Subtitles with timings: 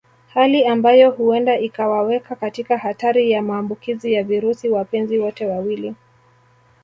[0.33, 5.95] Hali ambayo huenda ikawaweka katika hatari ya maambukizi ya virusi wapenzi wote wawili